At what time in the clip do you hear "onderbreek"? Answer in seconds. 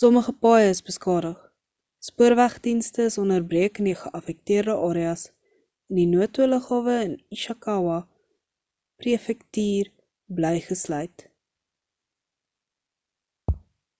3.26-3.78